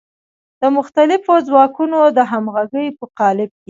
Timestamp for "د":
0.61-0.63, 2.17-2.19